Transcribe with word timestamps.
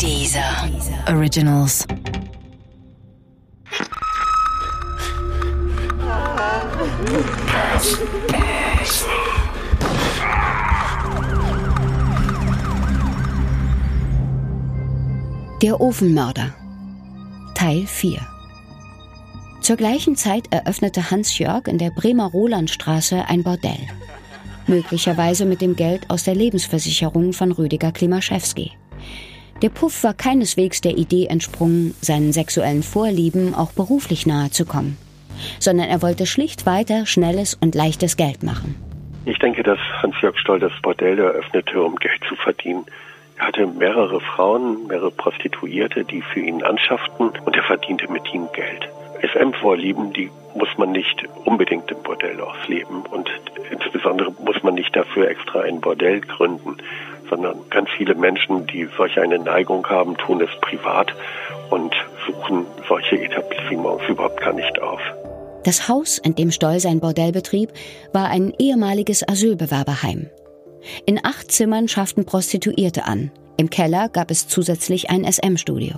Dieser 0.00 0.68
Originals. 1.08 1.84
Der 15.60 15.80
Ofenmörder 15.80 16.54
Teil 17.54 17.84
4 17.86 18.20
Zur 19.60 19.76
gleichen 19.76 20.14
Zeit 20.14 20.44
eröffnete 20.50 21.10
Hans-Jörg 21.10 21.66
in 21.66 21.78
der 21.78 21.90
Bremer 21.90 22.26
Rolandstraße 22.26 23.24
ein 23.26 23.42
Bordell. 23.42 23.88
Möglicherweise 24.68 25.44
mit 25.44 25.60
dem 25.60 25.74
Geld 25.74 26.08
aus 26.08 26.22
der 26.22 26.36
Lebensversicherung 26.36 27.32
von 27.32 27.50
Rüdiger 27.50 27.90
Klimaschewski. 27.90 28.72
Der 29.60 29.70
Puff 29.70 30.04
war 30.04 30.14
keineswegs 30.14 30.80
der 30.80 30.96
Idee 30.96 31.26
entsprungen, 31.26 31.92
seinen 32.00 32.32
sexuellen 32.32 32.84
Vorlieben 32.84 33.54
auch 33.54 33.72
beruflich 33.72 34.24
nahe 34.24 34.50
zu 34.50 34.64
kommen, 34.64 34.96
sondern 35.58 35.88
er 35.88 36.00
wollte 36.00 36.26
schlicht 36.26 36.64
weiter 36.64 37.06
schnelles 37.06 37.58
und 37.60 37.74
leichtes 37.74 38.16
Geld 38.16 38.44
machen. 38.44 38.76
Ich 39.24 39.38
denke, 39.40 39.64
dass 39.64 39.80
Hans-Jörg 40.00 40.38
Stoll 40.38 40.60
das 40.60 40.72
Bordell 40.80 41.18
eröffnete, 41.18 41.82
um 41.82 41.96
Geld 41.96 42.20
zu 42.28 42.36
verdienen. 42.36 42.84
Er 43.36 43.48
hatte 43.48 43.66
mehrere 43.66 44.20
Frauen, 44.20 44.86
mehrere 44.86 45.10
Prostituierte, 45.10 46.04
die 46.04 46.22
für 46.22 46.40
ihn 46.40 46.62
anschafften 46.62 47.30
und 47.44 47.56
er 47.56 47.64
verdiente 47.64 48.10
mit 48.12 48.32
ihnen 48.32 48.48
Geld. 48.52 48.88
SM-Vorlieben, 49.22 50.12
die 50.12 50.30
muss 50.54 50.68
man 50.76 50.92
nicht 50.92 51.24
unbedingt 51.44 51.90
im 51.90 52.02
Bordell 52.04 52.40
ausleben 52.40 53.02
und 53.10 53.28
insbesondere 53.70 54.32
muss 54.44 54.62
man 54.62 54.74
nicht 54.74 54.94
dafür 54.94 55.28
extra 55.28 55.62
ein 55.62 55.80
Bordell 55.80 56.20
gründen, 56.20 56.76
sondern 57.28 57.58
ganz 57.70 57.88
viele 57.96 58.14
Menschen, 58.14 58.66
die 58.66 58.88
solch 58.96 59.18
eine 59.18 59.38
Neigung 59.38 59.86
haben, 59.88 60.16
tun 60.16 60.40
es 60.40 60.50
privat 60.60 61.12
und 61.70 61.94
suchen 62.26 62.66
solche 62.88 63.22
Etablissements 63.22 64.04
überhaupt 64.08 64.40
gar 64.40 64.52
nicht 64.52 64.80
auf. 64.80 65.00
Das 65.64 65.88
Haus, 65.88 66.18
in 66.18 66.34
dem 66.34 66.50
Stoll 66.50 66.80
sein 66.80 67.00
Bordell 67.00 67.32
betrieb, 67.32 67.72
war 68.12 68.28
ein 68.28 68.54
ehemaliges 68.58 69.28
Asylbewerberheim. 69.28 70.30
In 71.04 71.24
acht 71.24 71.50
Zimmern 71.50 71.88
schafften 71.88 72.24
Prostituierte 72.24 73.04
an. 73.04 73.30
Im 73.56 73.68
Keller 73.68 74.08
gab 74.08 74.30
es 74.30 74.46
zusätzlich 74.48 75.10
ein 75.10 75.30
SM-Studio. 75.30 75.96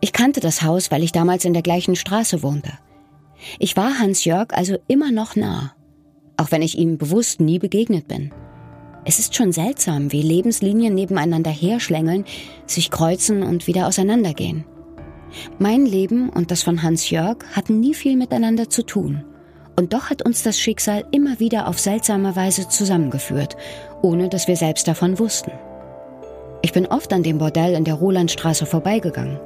Ich 0.00 0.12
kannte 0.12 0.40
das 0.40 0.62
Haus, 0.62 0.90
weil 0.90 1.02
ich 1.02 1.12
damals 1.12 1.44
in 1.44 1.52
der 1.52 1.62
gleichen 1.62 1.94
Straße 1.94 2.42
wohnte. 2.42 2.72
Ich 3.58 3.76
war 3.76 3.98
Hans 3.98 4.24
Jörg 4.24 4.48
also 4.52 4.76
immer 4.88 5.12
noch 5.12 5.36
nah, 5.36 5.74
auch 6.36 6.50
wenn 6.50 6.62
ich 6.62 6.78
ihm 6.78 6.98
bewusst 6.98 7.40
nie 7.40 7.58
begegnet 7.58 8.08
bin. 8.08 8.32
Es 9.06 9.18
ist 9.18 9.34
schon 9.34 9.52
seltsam, 9.52 10.12
wie 10.12 10.22
Lebenslinien 10.22 10.94
nebeneinander 10.94 11.50
herschlängeln, 11.50 12.24
sich 12.66 12.90
kreuzen 12.90 13.42
und 13.42 13.66
wieder 13.66 13.86
auseinandergehen. 13.86 14.64
Mein 15.58 15.84
Leben 15.84 16.30
und 16.30 16.50
das 16.50 16.62
von 16.62 16.82
Hans 16.82 17.10
Jörg 17.10 17.38
hatten 17.52 17.80
nie 17.80 17.94
viel 17.94 18.16
miteinander 18.16 18.70
zu 18.70 18.82
tun. 18.82 19.24
Und 19.76 19.92
doch 19.92 20.08
hat 20.08 20.22
uns 20.22 20.42
das 20.42 20.58
Schicksal 20.58 21.04
immer 21.10 21.38
wieder 21.40 21.68
auf 21.68 21.78
seltsame 21.78 22.34
Weise 22.36 22.68
zusammengeführt, 22.68 23.56
ohne 24.02 24.28
dass 24.28 24.48
wir 24.48 24.56
selbst 24.56 24.86
davon 24.88 25.18
wussten. 25.18 25.50
Ich 26.62 26.72
bin 26.72 26.86
oft 26.86 27.12
an 27.12 27.22
dem 27.22 27.38
Bordell 27.38 27.74
in 27.74 27.84
der 27.84 27.94
Rolandstraße 27.94 28.64
vorbeigegangen. 28.64 29.38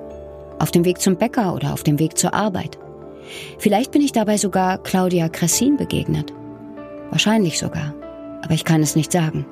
Auf 0.61 0.71
dem 0.71 0.85
Weg 0.85 1.01
zum 1.01 1.17
Bäcker 1.17 1.55
oder 1.55 1.73
auf 1.73 1.83
dem 1.83 1.99
Weg 1.99 2.17
zur 2.17 2.35
Arbeit. 2.35 2.79
Vielleicht 3.59 3.91
bin 3.91 4.03
ich 4.03 4.13
dabei 4.13 4.37
sogar 4.37 4.79
Claudia 4.79 5.29
Cressin 5.29 5.77
begegnet. 5.77 6.33
Wahrscheinlich 7.11 7.59
sogar. 7.59 7.95
Aber 8.43 8.55
ich 8.55 8.65
kann 8.65 8.83
es 8.83 8.97
nicht 8.97 9.13
sagen. 9.13 9.47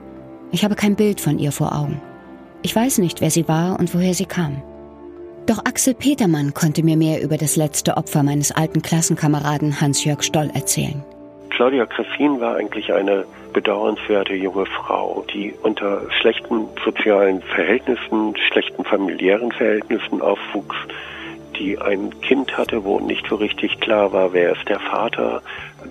Ich 0.53 0.65
habe 0.65 0.75
kein 0.75 0.97
Bild 0.97 1.21
von 1.21 1.39
ihr 1.39 1.53
vor 1.53 1.75
Augen. 1.75 2.01
Ich 2.63 2.75
weiß 2.75 2.99
nicht, 2.99 3.21
wer 3.21 3.31
sie 3.31 3.49
war 3.49 3.79
und 3.79 3.95
woher 3.95 4.15
sie 4.15 4.27
kam. 4.27 4.63
Doch 5.47 5.59
Axel 5.59 5.95
Petermann 5.95 6.55
konnte 6.55 6.83
mir 6.83 6.97
mehr 6.97 7.23
über 7.23 7.37
das 7.37 7.57
letzte 7.57 7.97
Opfer 7.97 8.23
meines 8.23 8.51
alten 8.51 8.83
Klassenkameraden 8.83 9.81
Hans-Jörg 9.81 10.23
Stoll 10.23 10.51
erzählen. 10.55 11.05
Claudia 11.51 11.87
Cressin 11.87 12.41
war 12.41 12.57
eigentlich 12.57 12.93
eine 12.93 13.25
bedauernswerte 13.53 14.35
junge 14.35 14.67
Frau, 14.67 15.25
die 15.33 15.55
unter 15.63 16.03
schlechten 16.21 16.67
sozialen 16.85 17.41
Verhältnissen, 17.43 18.37
schlechten 18.49 18.85
familiären 18.85 19.53
Verhältnissen 19.53 20.21
aufwuchs, 20.21 20.77
die 21.59 21.79
ein 21.79 22.21
Kind 22.21 22.57
hatte, 22.57 22.85
wo 22.85 23.01
nicht 23.01 23.27
so 23.29 23.37
richtig 23.37 23.81
klar 23.81 24.13
war, 24.13 24.33
wer 24.33 24.53
ist 24.53 24.69
der 24.69 24.81
Vater, 24.81 25.43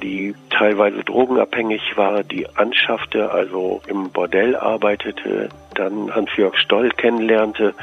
die 0.02 0.36
teilweise 0.50 1.04
drogenabhängig 1.04 1.82
war, 1.96 2.24
die 2.24 2.48
anschaffte, 2.56 3.32
also 3.32 3.82
im 3.88 4.10
Bordell 4.12 4.56
arbeitete, 4.56 5.50
dann 5.74 6.14
Hans-Jörg 6.14 6.58
Stoll 6.58 6.90
kennenlernte 6.90 7.74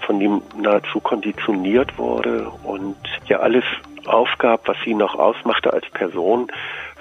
von 0.00 0.20
ihm 0.20 0.42
nahezu 0.60 1.00
konditioniert 1.00 1.96
wurde 1.98 2.50
und 2.64 2.96
ja 3.28 3.38
alles 3.38 3.64
aufgab, 4.06 4.66
was 4.66 4.76
sie 4.84 4.94
noch 4.94 5.14
ausmachte 5.14 5.72
als 5.72 5.88
Person, 5.90 6.48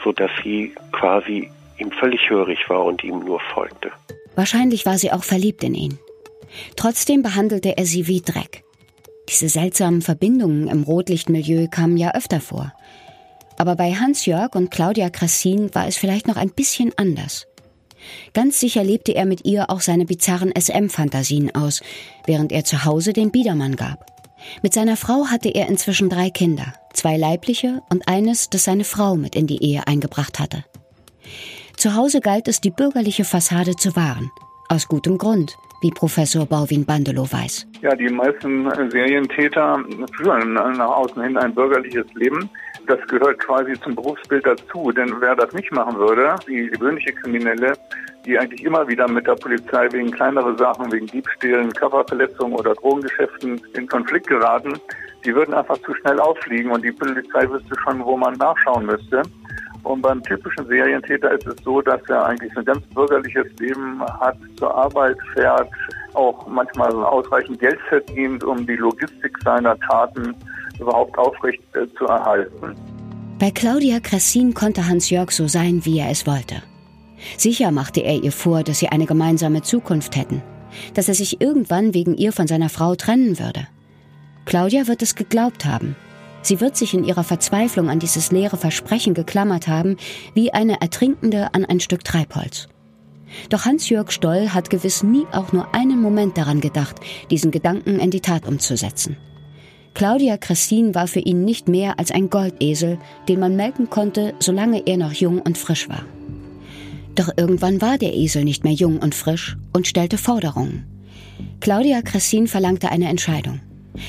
so 0.03 0.11
dass 0.11 0.31
sie 0.43 0.75
quasi 0.91 1.49
ihm 1.77 1.91
völlig 1.91 2.29
hörig 2.29 2.69
war 2.69 2.85
und 2.85 3.03
ihm 3.03 3.19
nur 3.19 3.39
folgte. 3.39 3.91
Wahrscheinlich 4.35 4.85
war 4.85 4.97
sie 4.97 5.11
auch 5.11 5.23
verliebt 5.23 5.63
in 5.63 5.73
ihn. 5.73 5.99
Trotzdem 6.75 7.23
behandelte 7.23 7.77
er 7.77 7.85
sie 7.85 8.07
wie 8.07 8.21
Dreck. 8.21 8.63
Diese 9.31 9.47
seltsamen 9.47 10.01
Verbindungen 10.01 10.67
im 10.67 10.83
Rotlichtmilieu 10.83 11.67
kamen 11.69 11.95
ja 11.95 12.13
öfter 12.13 12.41
vor. 12.41 12.73
Aber 13.57 13.75
bei 13.75 13.93
Hans-Jörg 13.93 14.55
und 14.55 14.71
Claudia 14.71 15.09
Krassin 15.09 15.73
war 15.73 15.87
es 15.87 15.97
vielleicht 15.97 16.27
noch 16.27 16.35
ein 16.35 16.49
bisschen 16.49 16.91
anders. 16.97 17.47
Ganz 18.33 18.59
sicher 18.59 18.83
lebte 18.83 19.13
er 19.13 19.25
mit 19.25 19.45
ihr 19.45 19.69
auch 19.69 19.81
seine 19.81 20.05
bizarren 20.05 20.51
SM-Fantasien 20.59 21.55
aus, 21.55 21.81
während 22.25 22.51
er 22.51 22.65
zu 22.65 22.83
Hause 22.83 23.13
den 23.13 23.31
Biedermann 23.31 23.75
gab. 23.75 24.05
Mit 24.63 24.73
seiner 24.73 24.97
Frau 24.97 25.27
hatte 25.27 25.49
er 25.49 25.67
inzwischen 25.67 26.09
drei 26.09 26.29
Kinder, 26.29 26.73
zwei 26.93 27.15
leibliche 27.15 27.81
und 27.89 28.07
eines, 28.07 28.49
das 28.49 28.65
seine 28.65 28.83
Frau 28.83 29.15
mit 29.15 29.35
in 29.35 29.47
die 29.47 29.63
Ehe 29.63 29.85
eingebracht 29.87 30.39
hatte. 30.39 30.65
Zu 31.77 31.95
Hause 31.95 32.19
galt 32.19 32.47
es, 32.47 32.59
die 32.59 32.71
bürgerliche 32.71 33.23
Fassade 33.23 33.75
zu 33.75 33.95
wahren. 33.95 34.31
Aus 34.67 34.87
gutem 34.87 35.17
Grund, 35.17 35.55
wie 35.81 35.91
Professor 35.91 36.45
Bauwin 36.45 36.85
Bandelow 36.85 37.31
weiß. 37.31 37.67
Ja, 37.81 37.95
die 37.95 38.09
meisten 38.09 38.69
Serientäter 38.89 39.83
führen 40.15 40.53
nach 40.53 40.79
außen 40.79 41.21
hin 41.23 41.37
ein 41.37 41.53
bürgerliches 41.53 42.05
Leben. 42.13 42.49
Das 42.87 42.99
gehört 43.07 43.39
quasi 43.39 43.73
zum 43.81 43.95
Berufsbild 43.95 44.45
dazu, 44.45 44.91
denn 44.91 45.13
wer 45.19 45.35
das 45.35 45.53
nicht 45.53 45.71
machen 45.71 45.97
würde, 45.97 46.35
die 46.47 46.67
gewöhnliche 46.67 47.13
Kriminelle, 47.13 47.73
die 48.25 48.37
eigentlich 48.37 48.63
immer 48.63 48.87
wieder 48.87 49.07
mit 49.07 49.27
der 49.27 49.35
Polizei 49.35 49.87
wegen 49.91 50.11
kleinere 50.11 50.55
Sachen, 50.57 50.91
wegen 50.91 51.07
Diebstählen, 51.07 51.71
Körperverletzungen 51.73 52.57
oder 52.57 52.73
Drogengeschäften 52.73 53.61
in 53.73 53.87
Konflikt 53.87 54.27
geraten, 54.27 54.73
die 55.25 55.33
würden 55.35 55.53
einfach 55.53 55.77
zu 55.79 55.93
schnell 55.95 56.19
auffliegen 56.19 56.71
und 56.71 56.83
die 56.83 56.91
Polizei 56.91 57.49
wüsste 57.49 57.75
schon, 57.83 58.03
wo 58.03 58.17
man 58.17 58.33
nachschauen 58.35 58.85
müsste. 58.85 59.21
Und 59.83 60.01
beim 60.01 60.21
typischen 60.23 60.65
Serientäter 60.67 61.31
ist 61.31 61.47
es 61.47 61.55
so, 61.63 61.81
dass 61.81 62.01
er 62.07 62.25
eigentlich 62.25 62.55
ein 62.55 62.65
ganz 62.65 62.85
bürgerliches 62.87 63.47
Leben 63.59 64.01
hat, 64.19 64.37
zur 64.57 64.73
Arbeit 64.75 65.17
fährt, 65.33 65.69
auch 66.13 66.45
manchmal 66.47 66.91
ausreichend 66.91 67.59
Geld 67.59 67.79
verdient, 67.89 68.43
um 68.43 68.65
die 68.65 68.75
Logistik 68.75 69.35
seiner 69.43 69.77
Taten 69.79 70.35
überhaupt 70.79 71.17
aufrecht 71.17 71.63
äh, 71.75 71.87
zu 71.97 72.05
erhalten. 72.05 72.75
Bei 73.39 73.49
Claudia 73.49 73.99
Cressin 73.99 74.53
konnte 74.53 74.87
Hans-Jörg 74.87 75.31
so 75.31 75.47
sein, 75.47 75.81
wie 75.83 75.99
er 75.99 76.11
es 76.11 76.27
wollte. 76.27 76.61
Sicher 77.37 77.71
machte 77.71 78.01
er 78.01 78.23
ihr 78.23 78.31
vor, 78.31 78.63
dass 78.63 78.79
sie 78.79 78.89
eine 78.89 79.05
gemeinsame 79.05 79.61
Zukunft 79.61 80.15
hätten, 80.15 80.43
dass 80.93 81.07
er 81.07 81.13
sich 81.13 81.41
irgendwann 81.41 81.93
wegen 81.93 82.15
ihr 82.15 82.33
von 82.33 82.47
seiner 82.47 82.69
Frau 82.69 82.95
trennen 82.95 83.39
würde. 83.39 83.67
Claudia 84.45 84.87
wird 84.87 85.01
es 85.01 85.15
geglaubt 85.15 85.65
haben. 85.65 85.95
Sie 86.41 86.59
wird 86.59 86.75
sich 86.75 86.93
in 86.93 87.03
ihrer 87.03 87.23
Verzweiflung 87.23 87.89
an 87.89 87.99
dieses 87.99 88.31
leere 88.31 88.57
Versprechen 88.57 89.13
geklammert 89.13 89.67
haben, 89.67 89.97
wie 90.33 90.53
eine 90.53 90.81
Ertrinkende 90.81 91.53
an 91.53 91.65
ein 91.65 91.79
Stück 91.79 92.03
Treibholz. 92.03 92.67
Doch 93.49 93.65
Hans-Jörg 93.65 94.11
Stoll 94.11 94.49
hat 94.49 94.69
gewiss 94.69 95.03
nie 95.03 95.25
auch 95.31 95.53
nur 95.53 95.73
einen 95.73 96.01
Moment 96.01 96.37
daran 96.37 96.61
gedacht, 96.61 96.97
diesen 97.29 97.51
Gedanken 97.51 97.99
in 97.99 98.11
die 98.11 98.21
Tat 98.21 98.47
umzusetzen. 98.47 99.17
Claudia 99.93 100.37
Christine 100.37 100.95
war 100.95 101.07
für 101.07 101.19
ihn 101.19 101.43
nicht 101.43 101.67
mehr 101.67 101.99
als 101.99 102.11
ein 102.11 102.29
Goldesel, 102.29 102.97
den 103.27 103.39
man 103.39 103.55
melken 103.55 103.89
konnte, 103.89 104.33
solange 104.39 104.85
er 104.85 104.97
noch 104.97 105.13
jung 105.13 105.41
und 105.41 105.57
frisch 105.57 105.89
war. 105.89 106.05
Doch 107.15 107.29
irgendwann 107.35 107.81
war 107.81 107.97
der 107.97 108.13
Esel 108.13 108.45
nicht 108.45 108.63
mehr 108.63 108.73
jung 108.73 108.97
und 108.97 109.13
frisch 109.13 109.57
und 109.73 109.87
stellte 109.87 110.17
Forderungen. 110.17 110.85
Claudia 111.59 112.01
Christine 112.01 112.47
verlangte 112.47 112.89
eine 112.89 113.09
Entscheidung. 113.09 113.59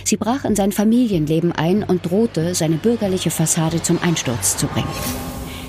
Sie 0.05 0.17
brach 0.17 0.45
in 0.45 0.57
sein 0.57 0.73
Familienleben 0.73 1.53
ein 1.53 1.83
und 1.83 2.11
drohte, 2.11 2.55
seine 2.55 2.77
bürgerliche 2.77 3.31
Fassade 3.31 3.83
zum 3.83 3.99
Einsturz 4.03 4.57
zu 4.57 4.67
bringen. 4.67 4.89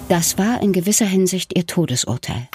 Das 0.09 0.37
war 0.37 0.61
in 0.61 0.73
gewisser 0.73 1.05
Hinsicht 1.05 1.57
ihr 1.57 1.65
Todesurteil. 1.65 2.47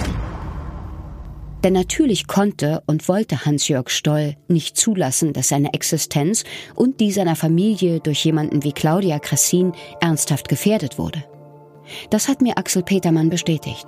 Denn 1.64 1.72
natürlich 1.72 2.28
konnte 2.28 2.82
und 2.86 3.08
wollte 3.08 3.44
Hans-Jörg 3.44 3.90
Stoll 3.90 4.36
nicht 4.46 4.76
zulassen, 4.76 5.32
dass 5.32 5.48
seine 5.48 5.74
Existenz 5.74 6.44
und 6.76 7.00
die 7.00 7.10
seiner 7.10 7.34
Familie 7.34 7.98
durch 7.98 8.24
jemanden 8.24 8.62
wie 8.62 8.72
Claudia 8.72 9.18
Cressin 9.18 9.72
ernsthaft 10.00 10.48
gefährdet 10.48 10.98
wurde. 10.98 11.24
Das 12.10 12.28
hat 12.28 12.42
mir 12.42 12.58
Axel 12.58 12.82
Petermann 12.82 13.30
bestätigt. 13.30 13.86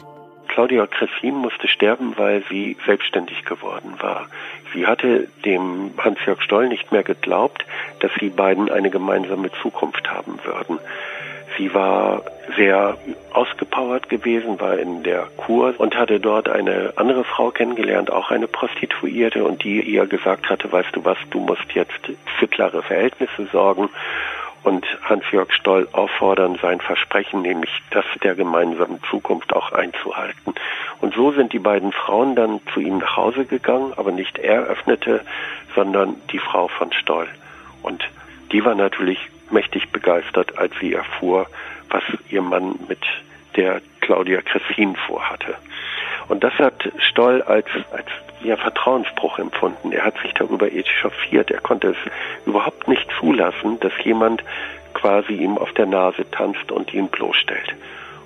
Claudia 0.48 0.86
Cressin 0.88 1.36
musste 1.36 1.68
sterben, 1.68 2.14
weil 2.16 2.42
sie 2.50 2.76
selbstständig 2.84 3.44
geworden 3.44 3.94
war. 4.00 4.26
Sie 4.72 4.86
hatte 4.86 5.28
dem 5.44 5.92
Hans-Jörg 5.98 6.40
Stoll 6.42 6.68
nicht 6.68 6.92
mehr 6.92 7.02
geglaubt, 7.02 7.64
dass 8.00 8.10
die 8.20 8.30
beiden 8.30 8.70
eine 8.70 8.90
gemeinsame 8.90 9.50
Zukunft 9.62 10.10
haben 10.10 10.38
würden. 10.44 10.78
Sie 11.58 11.74
war 11.74 12.22
sehr 12.56 12.96
ausgepowert 13.32 14.08
gewesen, 14.08 14.60
war 14.60 14.78
in 14.78 15.02
der 15.02 15.28
Kur 15.36 15.74
und 15.78 15.96
hatte 15.96 16.20
dort 16.20 16.48
eine 16.48 16.92
andere 16.96 17.24
Frau 17.24 17.50
kennengelernt, 17.50 18.10
auch 18.10 18.30
eine 18.30 18.46
Prostituierte, 18.46 19.44
und 19.44 19.64
die 19.64 19.80
ihr 19.80 20.06
gesagt 20.06 20.48
hatte, 20.48 20.70
weißt 20.70 20.94
du 20.94 21.04
was, 21.04 21.18
du 21.30 21.40
musst 21.40 21.72
jetzt 21.74 22.00
für 22.38 22.48
klare 22.48 22.82
Verhältnisse 22.82 23.46
sorgen 23.52 23.90
und 24.62 24.86
Hans-Jörg 25.02 25.52
Stoll 25.52 25.88
auffordern, 25.92 26.58
sein 26.60 26.80
Versprechen, 26.80 27.42
nämlich 27.42 27.70
das 27.90 28.04
der 28.22 28.34
gemeinsamen 28.34 29.00
Zukunft 29.10 29.54
auch 29.54 29.72
einzuhalten. 29.72 30.49
So 31.20 31.32
sind 31.32 31.52
die 31.52 31.58
beiden 31.58 31.92
Frauen 31.92 32.34
dann 32.34 32.60
zu 32.72 32.80
ihm 32.80 32.96
nach 32.96 33.14
Hause 33.14 33.44
gegangen, 33.44 33.92
aber 33.94 34.10
nicht 34.10 34.38
er 34.38 34.62
öffnete, 34.62 35.20
sondern 35.74 36.16
die 36.32 36.38
Frau 36.38 36.68
von 36.68 36.94
Stoll. 36.94 37.28
Und 37.82 38.02
die 38.52 38.64
war 38.64 38.74
natürlich 38.74 39.18
mächtig 39.50 39.90
begeistert, 39.90 40.56
als 40.56 40.72
sie 40.80 40.94
erfuhr, 40.94 41.46
was 41.90 42.02
ihr 42.30 42.40
Mann 42.40 42.74
mit 42.88 43.00
der 43.54 43.82
Claudia 44.00 44.40
Cressin 44.40 44.96
vorhatte. 44.96 45.56
Und 46.28 46.42
das 46.42 46.54
hat 46.54 46.90
Stoll 47.10 47.42
als, 47.42 47.66
als 47.92 48.06
ja, 48.42 48.56
Vertrauensbruch 48.56 49.38
empfunden. 49.38 49.92
Er 49.92 50.06
hat 50.06 50.18
sich 50.22 50.32
darüber 50.32 50.72
echauffiert. 50.72 51.50
Er 51.50 51.60
konnte 51.60 51.88
es 51.88 51.98
überhaupt 52.46 52.88
nicht 52.88 53.06
zulassen, 53.18 53.78
dass 53.80 53.92
jemand 54.02 54.42
quasi 54.94 55.34
ihm 55.34 55.58
auf 55.58 55.74
der 55.74 55.84
Nase 55.84 56.24
tanzt 56.30 56.72
und 56.72 56.94
ihn 56.94 57.08
bloßstellt. 57.08 57.74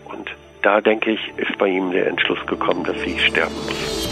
Und 0.05 0.31
da, 0.65 0.81
denke 0.81 1.13
ich, 1.13 1.21
ist 1.37 1.57
bei 1.59 1.69
ihm 1.69 1.91
der 1.91 2.07
Entschluss 2.07 2.45
gekommen, 2.47 2.85
dass 2.85 2.97
sie 3.05 3.19
sterben 3.19 3.55
muss. 3.67 4.09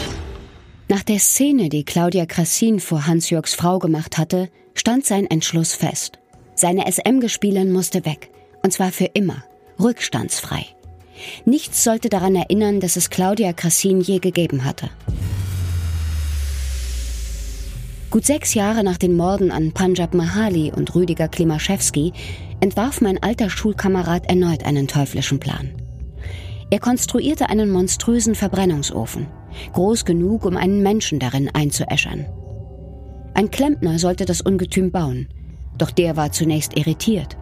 Nach 0.89 1.03
der 1.03 1.19
Szene, 1.19 1.69
die 1.69 1.85
Claudia 1.85 2.27
Krassin 2.27 2.79
vor 2.79 3.07
Hans-Jörgs 3.07 3.55
Frau 3.55 3.79
gemacht 3.79 4.19
hatte, 4.19 4.49
stand 4.75 5.07
sein 5.07 5.27
Entschluss 5.27 5.75
fest. 5.75 6.19
Seine 6.55 6.91
SM-Gespielin 6.91 7.73
musste 7.73 8.05
weg. 8.05 8.29
Und 8.63 8.73
zwar 8.73 8.93
für 8.93 9.07
immer. 9.07 9.45
Rückstandsfrei. 9.81 10.67
Nichts 11.45 11.83
sollte 11.83 12.09
daran 12.09 12.37
erinnern, 12.37 12.81
dass 12.81 12.97
es 12.97 13.11
Claudia 13.11 13.53
Krassin 13.53 14.01
je 14.01 14.19
gegeben 14.19 14.65
hatte. 14.65 14.91
Gut 18.11 18.27
sechs 18.27 18.53
Jahre 18.53 18.85
nach 18.85 18.99
den 18.99 19.17
Morden 19.17 19.51
an 19.51 19.73
Panjab 19.73 20.13
Mahali 20.13 20.71
und 20.71 20.95
Rüdiger 20.95 21.29
Klimaschewski 21.29 22.13
entwarf 22.61 23.01
mein 23.01 23.23
alter 23.23 23.49
Schulkamerad 23.49 24.29
erneut 24.29 24.65
einen 24.65 24.87
teuflischen 24.87 25.41
Plan. 25.41 25.82
Er 26.73 26.81
konstruierte 26.81 27.51
einen 27.51 27.71
monströsen 27.71 28.35
Verbrennungsofen, 28.35 29.27
groß 29.75 30.07
genug, 30.07 30.47
um 30.47 30.57
einen 30.57 30.83
Menschen 30.83 31.19
darin 31.19 31.51
einzuäschern. 31.55 32.25
Ein 33.35 33.51
Klempner 33.51 33.99
sollte 33.99 34.25
das 34.25 34.41
Ungetüm 34.41 34.91
bauen, 34.91 35.29
doch 35.77 35.91
der 35.91 36.17
war 36.17 36.33
zunächst 36.33 36.75
irritiert. 36.75 37.37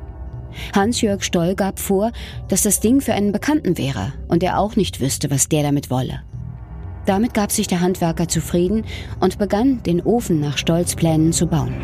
Hans-Jörg 0.75 1.23
Stoll 1.23 1.55
gab 1.55 1.79
vor, 1.79 2.11
dass 2.49 2.65
das 2.65 2.81
Ding 2.81 3.01
für 3.01 3.15
einen 3.15 3.31
Bekannten 3.31 3.79
wäre 3.79 4.15
und 4.27 4.43
er 4.43 4.59
auch 4.59 4.75
nicht 4.75 5.01
wüsste, 5.01 5.31
was 5.31 5.49
der 5.49 5.63
damit 5.63 5.91
wolle. 5.91 6.23
Damit 7.07 7.33
gab 7.33 7.53
sich 7.53 7.69
der 7.69 7.83
Handwerker 7.83 8.27
zufrieden 8.27 8.85
und 9.21 9.39
begann, 9.39 9.81
den 9.85 10.03
Ofen 10.03 10.41
nach 10.41 10.59
Stolls 10.59 10.97
Plänen 10.97 11.33
zu 11.33 11.47
bauen. 11.47 11.77